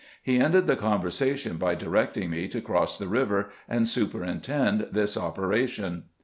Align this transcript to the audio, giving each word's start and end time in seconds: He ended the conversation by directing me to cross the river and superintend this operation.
He 0.23 0.39
ended 0.39 0.65
the 0.65 0.75
conversation 0.75 1.57
by 1.57 1.75
directing 1.75 2.31
me 2.31 2.47
to 2.47 2.59
cross 2.59 2.97
the 2.97 3.07
river 3.07 3.51
and 3.69 3.87
superintend 3.87 4.87
this 4.91 5.15
operation. 5.15 6.05